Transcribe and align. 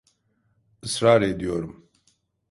Israr 0.83 1.21
ediyorum. 1.21 1.89